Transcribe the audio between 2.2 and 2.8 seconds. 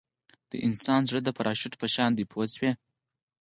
پوه شوې!.